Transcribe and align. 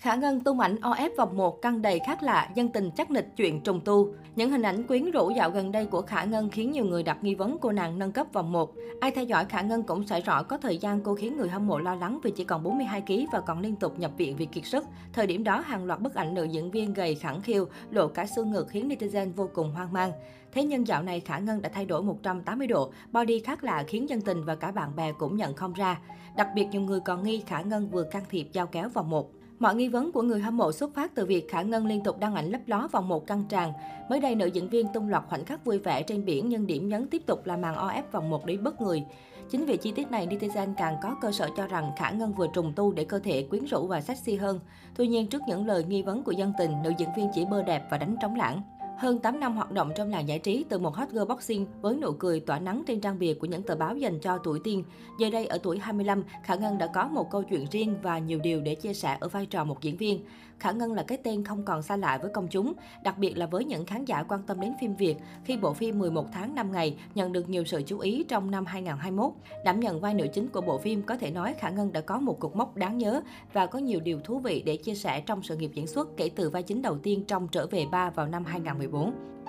Khả 0.00 0.14
Ngân 0.14 0.40
tung 0.40 0.60
ảnh 0.60 0.76
OF 0.82 1.10
vòng 1.16 1.36
1 1.36 1.62
căng 1.62 1.82
đầy 1.82 1.98
khác 2.06 2.22
lạ, 2.22 2.50
dân 2.54 2.68
tình 2.68 2.90
chắc 2.90 3.10
nịch 3.10 3.28
chuyện 3.36 3.60
trùng 3.60 3.80
tu. 3.80 4.08
Những 4.36 4.50
hình 4.50 4.62
ảnh 4.62 4.86
quyến 4.86 5.10
rũ 5.10 5.30
dạo 5.30 5.50
gần 5.50 5.72
đây 5.72 5.86
của 5.86 6.02
Khả 6.02 6.24
Ngân 6.24 6.50
khiến 6.50 6.72
nhiều 6.72 6.84
người 6.84 7.02
đặt 7.02 7.24
nghi 7.24 7.34
vấn 7.34 7.58
cô 7.60 7.72
nàng 7.72 7.98
nâng 7.98 8.12
cấp 8.12 8.26
vòng 8.32 8.52
1. 8.52 8.74
Ai 9.00 9.10
theo 9.10 9.24
dõi 9.24 9.44
Khả 9.44 9.60
Ngân 9.62 9.82
cũng 9.82 10.06
sẽ 10.06 10.20
rõ 10.20 10.42
có 10.42 10.58
thời 10.58 10.78
gian 10.78 11.00
cô 11.00 11.14
khiến 11.14 11.36
người 11.36 11.48
hâm 11.48 11.66
mộ 11.66 11.78
lo 11.78 11.94
lắng 11.94 12.18
vì 12.22 12.30
chỉ 12.30 12.44
còn 12.44 12.62
42 12.62 13.00
kg 13.00 13.12
và 13.32 13.40
còn 13.40 13.60
liên 13.60 13.76
tục 13.76 13.98
nhập 13.98 14.10
viện 14.16 14.36
vì 14.36 14.46
kiệt 14.46 14.66
sức. 14.66 14.84
Thời 15.12 15.26
điểm 15.26 15.44
đó, 15.44 15.60
hàng 15.60 15.84
loạt 15.84 16.00
bức 16.00 16.14
ảnh 16.14 16.34
nữ 16.34 16.44
diễn 16.44 16.70
viên 16.70 16.94
gầy 16.94 17.14
khẳng 17.14 17.40
khiu, 17.40 17.68
lộ 17.90 18.08
cả 18.08 18.26
xương 18.26 18.52
ngực 18.52 18.68
khiến 18.68 18.88
netizen 18.88 19.32
vô 19.32 19.50
cùng 19.54 19.72
hoang 19.72 19.92
mang. 19.92 20.12
Thế 20.52 20.64
nhưng 20.64 20.86
dạo 20.86 21.02
này 21.02 21.20
Khả 21.20 21.38
Ngân 21.38 21.62
đã 21.62 21.70
thay 21.74 21.86
đổi 21.86 22.02
180 22.02 22.66
độ, 22.66 22.92
body 23.12 23.38
khác 23.38 23.64
lạ 23.64 23.84
khiến 23.86 24.08
dân 24.08 24.20
tình 24.20 24.44
và 24.44 24.54
cả 24.54 24.70
bạn 24.70 24.96
bè 24.96 25.12
cũng 25.12 25.36
nhận 25.36 25.54
không 25.54 25.72
ra. 25.72 26.00
Đặc 26.36 26.48
biệt 26.54 26.66
nhiều 26.70 26.80
người 26.80 27.00
còn 27.00 27.22
nghi 27.22 27.42
Khả 27.46 27.60
Ngân 27.60 27.88
vừa 27.88 28.02
can 28.02 28.22
thiệp 28.30 28.48
giao 28.52 28.66
kéo 28.66 28.88
vòng 28.88 29.10
1. 29.10 29.30
Mọi 29.58 29.74
nghi 29.74 29.88
vấn 29.88 30.12
của 30.12 30.22
người 30.22 30.40
hâm 30.40 30.56
mộ 30.56 30.72
xuất 30.72 30.94
phát 30.94 31.14
từ 31.14 31.26
việc 31.26 31.50
Khả 31.50 31.62
Ngân 31.62 31.86
liên 31.86 32.02
tục 32.02 32.18
đăng 32.18 32.34
ảnh 32.34 32.50
lấp 32.50 32.60
ló 32.66 32.88
vòng 32.92 33.08
một 33.08 33.26
căng 33.26 33.44
tràn. 33.48 33.72
Mới 34.10 34.20
đây, 34.20 34.34
nữ 34.34 34.46
diễn 34.46 34.68
viên 34.68 34.86
tung 34.94 35.08
loạt 35.08 35.24
khoảnh 35.28 35.44
khắc 35.44 35.64
vui 35.64 35.78
vẻ 35.78 36.02
trên 36.02 36.24
biển 36.24 36.48
nhưng 36.48 36.66
điểm 36.66 36.88
nhấn 36.88 37.06
tiếp 37.06 37.22
tục 37.26 37.46
là 37.46 37.56
màn 37.56 37.74
OF 37.74 38.02
vòng 38.12 38.30
một 38.30 38.46
đến 38.46 38.64
bất 38.64 38.80
người. 38.80 39.04
Chính 39.50 39.66
vì 39.66 39.76
chi 39.76 39.92
tiết 39.92 40.10
này, 40.10 40.26
netizen 40.26 40.74
càng 40.76 40.96
có 41.02 41.16
cơ 41.20 41.32
sở 41.32 41.48
cho 41.56 41.66
rằng 41.66 41.92
Khả 41.96 42.10
Ngân 42.10 42.32
vừa 42.32 42.46
trùng 42.52 42.72
tu 42.76 42.92
để 42.92 43.04
cơ 43.04 43.18
thể 43.18 43.46
quyến 43.50 43.64
rũ 43.64 43.86
và 43.86 44.00
sexy 44.00 44.36
hơn. 44.36 44.60
Tuy 44.96 45.06
nhiên, 45.06 45.26
trước 45.26 45.42
những 45.48 45.66
lời 45.66 45.84
nghi 45.84 46.02
vấn 46.02 46.22
của 46.22 46.32
dân 46.32 46.52
tình, 46.58 46.72
nữ 46.82 46.92
diễn 46.98 47.08
viên 47.16 47.28
chỉ 47.34 47.44
bơ 47.44 47.62
đẹp 47.62 47.86
và 47.90 47.98
đánh 47.98 48.16
trống 48.20 48.36
lãng. 48.36 48.62
Hơn 48.98 49.18
8 49.18 49.40
năm 49.40 49.56
hoạt 49.56 49.72
động 49.72 49.92
trong 49.96 50.10
làng 50.10 50.28
giải 50.28 50.38
trí 50.38 50.64
từ 50.68 50.78
một 50.78 50.94
hot 50.94 51.08
girl 51.08 51.24
boxing 51.24 51.66
với 51.80 51.96
nụ 51.96 52.12
cười 52.12 52.40
tỏa 52.40 52.58
nắng 52.58 52.82
trên 52.86 53.00
trang 53.00 53.18
bìa 53.18 53.34
của 53.34 53.46
những 53.46 53.62
tờ 53.62 53.74
báo 53.74 53.96
dành 53.96 54.18
cho 54.20 54.38
tuổi 54.38 54.60
teen. 54.64 54.82
Giờ 55.18 55.30
đây 55.30 55.46
ở 55.46 55.58
tuổi 55.62 55.78
25, 55.78 56.24
Khả 56.42 56.54
Ngân 56.54 56.78
đã 56.78 56.86
có 56.86 57.08
một 57.08 57.30
câu 57.30 57.42
chuyện 57.42 57.66
riêng 57.70 57.96
và 58.02 58.18
nhiều 58.18 58.38
điều 58.38 58.60
để 58.60 58.74
chia 58.74 58.94
sẻ 58.94 59.16
ở 59.20 59.28
vai 59.28 59.46
trò 59.46 59.64
một 59.64 59.80
diễn 59.80 59.96
viên. 59.96 60.24
Khả 60.58 60.72
Ngân 60.72 60.92
là 60.92 61.02
cái 61.02 61.18
tên 61.18 61.44
không 61.44 61.64
còn 61.64 61.82
xa 61.82 61.96
lạ 61.96 62.18
với 62.22 62.30
công 62.34 62.48
chúng, 62.48 62.72
đặc 63.02 63.18
biệt 63.18 63.38
là 63.38 63.46
với 63.46 63.64
những 63.64 63.86
khán 63.86 64.04
giả 64.04 64.22
quan 64.22 64.42
tâm 64.42 64.60
đến 64.60 64.72
phim 64.80 64.96
Việt 64.96 65.16
khi 65.44 65.56
bộ 65.56 65.72
phim 65.72 65.98
11 65.98 66.26
tháng 66.32 66.54
5 66.54 66.72
ngày 66.72 66.96
nhận 67.14 67.32
được 67.32 67.48
nhiều 67.48 67.64
sự 67.64 67.82
chú 67.86 67.98
ý 67.98 68.24
trong 68.28 68.50
năm 68.50 68.66
2021. 68.66 69.32
Đảm 69.64 69.80
nhận 69.80 70.00
vai 70.00 70.14
nữ 70.14 70.26
chính 70.32 70.48
của 70.48 70.60
bộ 70.60 70.78
phim 70.78 71.02
có 71.02 71.16
thể 71.16 71.30
nói 71.30 71.54
Khả 71.58 71.70
Ngân 71.70 71.92
đã 71.92 72.00
có 72.00 72.20
một 72.20 72.40
cột 72.40 72.56
mốc 72.56 72.76
đáng 72.76 72.98
nhớ 72.98 73.20
và 73.52 73.66
có 73.66 73.78
nhiều 73.78 74.00
điều 74.00 74.20
thú 74.20 74.38
vị 74.38 74.62
để 74.66 74.76
chia 74.76 74.94
sẻ 74.94 75.20
trong 75.20 75.42
sự 75.42 75.56
nghiệp 75.56 75.70
diễn 75.74 75.86
xuất 75.86 76.16
kể 76.16 76.30
từ 76.36 76.50
vai 76.50 76.62
chính 76.62 76.82
đầu 76.82 76.98
tiên 76.98 77.24
trong 77.24 77.48
Trở 77.48 77.66
về 77.66 77.86
ba 77.92 78.10
vào 78.10 78.26
năm 78.26 78.44
2014. 78.44 78.87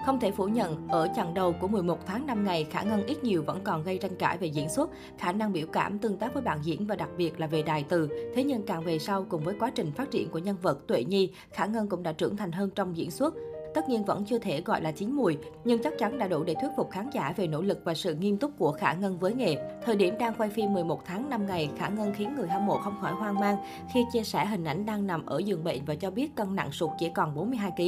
Không 0.06 0.20
thể 0.20 0.32
phủ 0.32 0.46
nhận, 0.46 0.88
ở 0.88 1.08
chặng 1.16 1.34
đầu 1.34 1.54
của 1.54 1.68
11 1.68 2.06
tháng 2.06 2.28
5 2.28 2.44
ngày, 2.44 2.64
Khả 2.64 2.84
Ngân 2.84 3.06
ít 3.06 3.24
nhiều 3.24 3.44
vẫn 3.44 3.60
còn 3.64 3.84
gây 3.84 3.98
tranh 3.98 4.16
cãi 4.16 4.38
về 4.38 4.48
diễn 4.48 4.70
xuất, 4.70 4.90
khả 5.18 5.32
năng 5.32 5.54
biểu 5.54 5.68
cảm, 5.68 6.00
tương 6.00 6.18
tác 6.18 6.34
với 6.34 6.44
bạn 6.44 6.60
diễn 6.64 6.88
và 6.88 6.96
đặc 6.96 7.10
biệt 7.18 7.40
là 7.40 7.48
về 7.48 7.62
đài 7.62 7.86
từ. 7.90 8.10
Thế 8.36 8.44
nhưng 8.44 8.64
càng 8.64 8.84
về 8.84 9.00
sau, 9.00 9.26
cùng 9.30 9.44
với 9.44 9.56
quá 9.60 9.72
trình 9.76 9.92
phát 9.92 10.12
triển 10.12 10.30
của 10.30 10.40
nhân 10.40 10.56
vật 10.62 10.88
Tuệ 10.88 11.04
Nhi, 11.04 11.32
Khả 11.52 11.66
Ngân 11.66 11.90
cũng 11.90 12.04
đã 12.04 12.12
trưởng 12.14 12.38
thành 12.38 12.52
hơn 12.52 12.70
trong 12.76 12.98
diễn 12.98 13.12
xuất. 13.12 13.36
Tất 13.74 13.90
nhiên 13.90 14.04
vẫn 14.04 14.26
chưa 14.26 14.40
thể 14.40 14.62
gọi 14.62 14.82
là 14.82 14.92
chín 14.92 15.12
mùi, 15.12 15.38
nhưng 15.64 15.84
chắc 15.84 15.94
chắn 15.98 16.18
đã 16.18 16.28
đủ 16.28 16.44
để 16.44 16.56
thuyết 16.62 16.70
phục 16.78 16.92
khán 16.92 17.10
giả 17.10 17.34
về 17.38 17.48
nỗ 17.48 17.62
lực 17.62 17.82
và 17.84 17.94
sự 17.94 18.16
nghiêm 18.16 18.38
túc 18.38 18.52
của 18.58 18.72
Khả 18.72 18.94
Ngân 18.94 19.20
với 19.20 19.34
nghề. 19.34 19.56
Thời 19.86 19.96
điểm 19.96 20.18
đang 20.20 20.34
quay 20.34 20.50
phim 20.50 20.74
11 20.74 21.06
tháng 21.06 21.30
5 21.30 21.46
ngày, 21.48 21.70
Khả 21.78 21.88
Ngân 21.88 22.14
khiến 22.14 22.36
người 22.36 22.48
hâm 22.48 22.66
mộ 22.66 22.78
không 22.78 22.96
khỏi 23.02 23.12
hoang 23.12 23.40
mang 23.40 23.58
khi 23.94 24.06
chia 24.14 24.24
sẻ 24.24 24.46
hình 24.46 24.64
ảnh 24.64 24.86
đang 24.86 25.08
nằm 25.08 25.26
ở 25.26 25.38
giường 25.38 25.64
bệnh 25.64 25.86
và 25.86 25.96
cho 25.96 26.12
biết 26.12 26.36
cân 26.36 26.56
nặng 26.56 26.72
sụt 26.72 26.90
chỉ 27.00 27.10
còn 27.16 27.36
42 27.36 27.72
kg. 27.78 27.84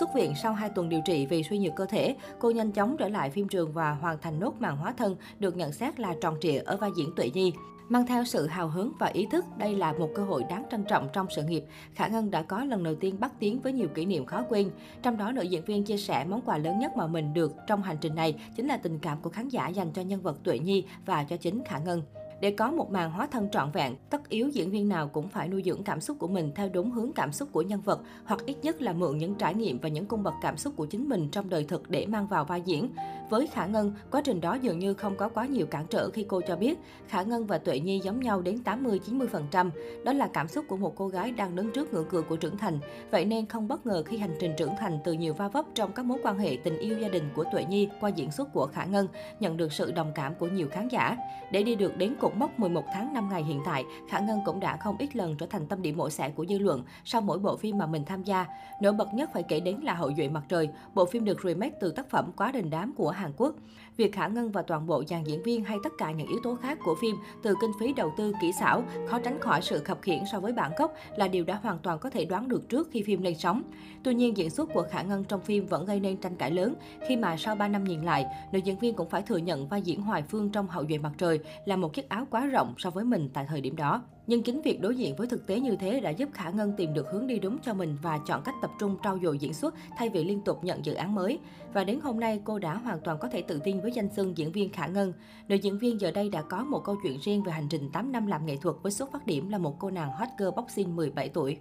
Xuất 0.00 0.14
viện 0.14 0.34
sau 0.42 0.52
2 0.52 0.68
tuần 0.68 0.88
điều 0.88 1.00
trị 1.04 1.26
vì 1.26 1.42
suy 1.42 1.58
nhược 1.58 1.74
cơ 1.76 1.86
thể, 1.86 2.16
cô 2.38 2.50
nhanh 2.50 2.72
chóng 2.72 2.96
trở 2.96 3.08
lại 3.08 3.30
phim 3.30 3.48
trường 3.48 3.72
và 3.72 3.90
hoàn 3.90 4.18
thành 4.18 4.40
nốt 4.40 4.52
màn 4.58 4.76
hóa 4.76 4.94
thân, 4.96 5.16
được 5.38 5.56
nhận 5.56 5.72
xét 5.72 6.00
là 6.00 6.14
tròn 6.20 6.36
trịa 6.40 6.58
ở 6.58 6.76
vai 6.76 6.90
diễn 6.96 7.10
Tuệ 7.16 7.30
Nhi. 7.34 7.52
Mang 7.88 8.06
theo 8.06 8.24
sự 8.24 8.46
hào 8.46 8.68
hứng 8.68 8.92
và 8.98 9.06
ý 9.06 9.26
thức, 9.26 9.44
đây 9.58 9.74
là 9.74 9.92
một 9.92 10.08
cơ 10.14 10.24
hội 10.24 10.44
đáng 10.50 10.64
trân 10.70 10.84
trọng 10.84 11.08
trong 11.12 11.26
sự 11.36 11.42
nghiệp. 11.42 11.64
Khả 11.94 12.08
Ngân 12.08 12.30
đã 12.30 12.42
có 12.42 12.64
lần 12.64 12.82
đầu 12.82 12.94
tiên 12.94 13.20
bắt 13.20 13.32
tiếng 13.38 13.60
với 13.60 13.72
nhiều 13.72 13.88
kỷ 13.88 14.04
niệm 14.04 14.26
khó 14.26 14.44
quên. 14.48 14.70
Trong 15.02 15.16
đó, 15.16 15.32
nữ 15.32 15.42
diễn 15.42 15.64
viên 15.64 15.84
chia 15.84 15.96
sẻ 15.96 16.24
món 16.24 16.40
quà 16.40 16.58
lớn 16.58 16.78
nhất 16.78 16.96
mà 16.96 17.06
mình 17.06 17.34
được 17.34 17.54
trong 17.66 17.82
hành 17.82 17.96
trình 18.00 18.14
này 18.14 18.34
chính 18.56 18.66
là 18.66 18.76
tình 18.76 18.98
cảm 18.98 19.20
của 19.22 19.30
khán 19.30 19.48
giả 19.48 19.68
dành 19.68 19.92
cho 19.92 20.02
nhân 20.02 20.22
vật 20.22 20.44
Tuệ 20.44 20.58
Nhi 20.58 20.84
và 21.06 21.24
cho 21.24 21.36
chính 21.36 21.64
Khả 21.64 21.78
Ngân. 21.78 22.02
Để 22.40 22.50
có 22.50 22.70
một 22.70 22.90
màn 22.90 23.10
hóa 23.10 23.26
thân 23.26 23.48
trọn 23.50 23.70
vẹn, 23.70 23.96
tất 24.10 24.28
yếu 24.28 24.48
diễn 24.48 24.70
viên 24.70 24.88
nào 24.88 25.08
cũng 25.08 25.28
phải 25.28 25.48
nuôi 25.48 25.62
dưỡng 25.64 25.82
cảm 25.82 26.00
xúc 26.00 26.16
của 26.18 26.28
mình 26.28 26.52
theo 26.54 26.68
đúng 26.68 26.90
hướng 26.90 27.12
cảm 27.12 27.32
xúc 27.32 27.48
của 27.52 27.62
nhân 27.62 27.80
vật, 27.80 28.00
hoặc 28.24 28.46
ít 28.46 28.56
nhất 28.62 28.82
là 28.82 28.92
mượn 28.92 29.18
những 29.18 29.34
trải 29.34 29.54
nghiệm 29.54 29.78
và 29.78 29.88
những 29.88 30.06
cung 30.06 30.22
bậc 30.22 30.34
cảm 30.42 30.56
xúc 30.56 30.74
của 30.76 30.86
chính 30.86 31.08
mình 31.08 31.28
trong 31.32 31.50
đời 31.50 31.64
thực 31.64 31.90
để 31.90 32.06
mang 32.06 32.26
vào 32.26 32.44
vai 32.44 32.62
diễn. 32.64 32.90
Với 33.30 33.46
Khả 33.46 33.66
Ngân, 33.66 33.92
quá 34.10 34.20
trình 34.24 34.40
đó 34.40 34.54
dường 34.54 34.78
như 34.78 34.94
không 34.94 35.16
có 35.16 35.28
quá 35.28 35.46
nhiều 35.46 35.66
cản 35.66 35.86
trở 35.86 36.10
khi 36.10 36.24
cô 36.28 36.40
cho 36.48 36.56
biết 36.56 36.78
Khả 37.08 37.22
Ngân 37.22 37.46
và 37.46 37.58
Tuệ 37.58 37.80
Nhi 37.80 38.00
giống 38.04 38.20
nhau 38.20 38.42
đến 38.42 38.58
80-90%. 38.64 39.70
Đó 40.04 40.12
là 40.12 40.28
cảm 40.32 40.48
xúc 40.48 40.64
của 40.68 40.76
một 40.76 40.92
cô 40.96 41.08
gái 41.08 41.30
đang 41.30 41.56
đứng 41.56 41.72
trước 41.72 41.92
ngưỡng 41.92 42.06
cửa 42.10 42.22
của 42.22 42.36
trưởng 42.36 42.58
thành. 42.58 42.78
Vậy 43.10 43.24
nên 43.24 43.46
không 43.46 43.68
bất 43.68 43.86
ngờ 43.86 44.02
khi 44.06 44.18
hành 44.18 44.36
trình 44.40 44.52
trưởng 44.56 44.72
thành 44.78 44.98
từ 45.04 45.12
nhiều 45.12 45.34
va 45.34 45.48
vấp 45.48 45.64
trong 45.74 45.92
các 45.92 46.04
mối 46.04 46.18
quan 46.22 46.38
hệ 46.38 46.58
tình 46.64 46.78
yêu 46.78 46.98
gia 46.98 47.08
đình 47.08 47.24
của 47.34 47.44
Tuệ 47.52 47.64
Nhi 47.64 47.88
qua 48.00 48.10
diễn 48.10 48.30
xuất 48.30 48.52
của 48.52 48.66
Khả 48.66 48.84
Ngân, 48.84 49.08
nhận 49.40 49.56
được 49.56 49.72
sự 49.72 49.92
đồng 49.92 50.12
cảm 50.14 50.34
của 50.34 50.46
nhiều 50.46 50.68
khán 50.70 50.88
giả. 50.88 51.16
Để 51.50 51.62
đi 51.62 51.74
được 51.74 51.96
đến 51.96 52.14
cột 52.20 52.36
mốc 52.36 52.58
11 52.58 52.84
tháng 52.94 53.14
5 53.14 53.28
ngày 53.30 53.42
hiện 53.42 53.60
tại, 53.66 53.84
Khả 54.08 54.18
Ngân 54.18 54.40
cũng 54.44 54.60
đã 54.60 54.76
không 54.76 54.96
ít 54.98 55.16
lần 55.16 55.36
trở 55.36 55.46
thành 55.46 55.66
tâm 55.66 55.82
điểm 55.82 55.96
mổ 55.96 56.10
xẻ 56.10 56.30
của 56.30 56.46
dư 56.46 56.58
luận 56.58 56.84
sau 57.04 57.20
mỗi 57.20 57.38
bộ 57.38 57.56
phim 57.56 57.78
mà 57.78 57.86
mình 57.86 58.04
tham 58.04 58.22
gia. 58.22 58.46
Nổi 58.82 58.92
bật 58.92 59.14
nhất 59.14 59.30
phải 59.32 59.42
kể 59.42 59.60
đến 59.60 59.80
là 59.82 59.94
Hậu 59.94 60.12
duệ 60.16 60.28
mặt 60.28 60.42
trời, 60.48 60.68
bộ 60.94 61.04
phim 61.04 61.24
được 61.24 61.40
remake 61.44 61.76
từ 61.80 61.90
tác 61.90 62.10
phẩm 62.10 62.30
Quá 62.36 62.52
đình 62.52 62.70
đám 62.70 62.92
của 62.96 63.13
Hàn 63.14 63.32
Quốc. 63.36 63.54
Việc 63.96 64.12
Khả 64.12 64.28
Ngân 64.28 64.50
và 64.50 64.62
toàn 64.62 64.86
bộ 64.86 65.04
dàn 65.08 65.24
diễn 65.24 65.42
viên 65.42 65.64
hay 65.64 65.78
tất 65.82 65.92
cả 65.98 66.10
những 66.10 66.28
yếu 66.28 66.40
tố 66.42 66.56
khác 66.62 66.78
của 66.84 66.94
phim 67.00 67.16
từ 67.42 67.54
kinh 67.60 67.70
phí 67.80 67.92
đầu 67.92 68.14
tư 68.16 68.32
kỹ 68.40 68.52
xảo, 68.60 68.84
khó 69.08 69.18
tránh 69.18 69.40
khỏi 69.40 69.62
sự 69.62 69.78
khập 69.78 70.02
khiển 70.02 70.18
so 70.32 70.40
với 70.40 70.52
bản 70.52 70.72
gốc 70.78 70.94
là 71.16 71.28
điều 71.28 71.44
đã 71.44 71.58
hoàn 71.62 71.78
toàn 71.78 71.98
có 71.98 72.10
thể 72.10 72.24
đoán 72.24 72.48
được 72.48 72.68
trước 72.68 72.88
khi 72.90 73.02
phim 73.02 73.22
lên 73.22 73.34
sóng. 73.38 73.62
Tuy 74.04 74.14
nhiên, 74.14 74.36
diễn 74.36 74.50
xuất 74.50 74.68
của 74.74 74.86
Khả 74.90 75.02
Ngân 75.02 75.24
trong 75.24 75.40
phim 75.40 75.66
vẫn 75.66 75.86
gây 75.86 76.00
nên 76.00 76.16
tranh 76.16 76.36
cãi 76.36 76.50
lớn 76.50 76.74
khi 77.08 77.16
mà 77.16 77.36
sau 77.36 77.56
3 77.56 77.68
năm 77.68 77.84
nhìn 77.84 78.02
lại, 78.02 78.26
nữ 78.52 78.58
diễn 78.58 78.78
viên 78.78 78.94
cũng 78.94 79.08
phải 79.08 79.22
thừa 79.22 79.36
nhận 79.36 79.68
vai 79.68 79.82
diễn 79.82 80.02
Hoài 80.02 80.22
Phương 80.22 80.50
trong 80.50 80.66
Hậu 80.66 80.84
duệ 80.88 80.98
mặt 80.98 81.12
trời 81.18 81.38
là 81.64 81.76
một 81.76 81.94
chiếc 81.94 82.08
áo 82.08 82.26
quá 82.30 82.46
rộng 82.46 82.74
so 82.78 82.90
với 82.90 83.04
mình 83.04 83.28
tại 83.32 83.46
thời 83.48 83.60
điểm 83.60 83.76
đó. 83.76 84.02
Nhưng 84.26 84.42
chính 84.42 84.60
việc 84.60 84.80
đối 84.80 84.96
diện 84.96 85.16
với 85.16 85.26
thực 85.26 85.46
tế 85.46 85.60
như 85.60 85.76
thế 85.76 86.00
đã 86.00 86.10
giúp 86.10 86.28
Khả 86.32 86.50
Ngân 86.50 86.72
tìm 86.76 86.94
được 86.94 87.06
hướng 87.10 87.26
đi 87.26 87.38
đúng 87.38 87.58
cho 87.62 87.74
mình 87.74 87.96
và 88.02 88.20
chọn 88.26 88.42
cách 88.44 88.54
tập 88.62 88.70
trung 88.80 88.96
trau 89.04 89.18
dồi 89.22 89.38
diễn 89.38 89.54
xuất 89.54 89.74
thay 89.96 90.08
vì 90.08 90.24
liên 90.24 90.40
tục 90.40 90.64
nhận 90.64 90.84
dự 90.84 90.94
án 90.94 91.14
mới. 91.14 91.38
Và 91.72 91.84
đến 91.84 92.00
hôm 92.00 92.20
nay, 92.20 92.40
cô 92.44 92.58
đã 92.58 92.74
hoàn 92.74 93.00
toàn 93.00 93.18
có 93.18 93.28
thể 93.28 93.42
tự 93.42 93.60
tin 93.64 93.80
với 93.80 93.92
danh 93.92 94.08
xưng 94.08 94.36
diễn 94.36 94.52
viên 94.52 94.72
Khả 94.72 94.86
Ngân. 94.86 95.12
Nữ 95.48 95.56
diễn 95.56 95.78
viên 95.78 96.00
giờ 96.00 96.10
đây 96.10 96.28
đã 96.28 96.42
có 96.42 96.64
một 96.64 96.84
câu 96.84 96.96
chuyện 97.02 97.18
riêng 97.24 97.42
về 97.42 97.52
hành 97.52 97.66
trình 97.70 97.90
8 97.92 98.12
năm 98.12 98.26
làm 98.26 98.46
nghệ 98.46 98.56
thuật 98.56 98.76
với 98.82 98.92
xuất 98.92 99.12
phát 99.12 99.26
điểm 99.26 99.48
là 99.48 99.58
một 99.58 99.76
cô 99.78 99.90
nàng 99.90 100.12
hot 100.12 100.28
girl 100.38 100.50
boxing 100.56 100.96
17 100.96 101.28
tuổi. 101.28 101.58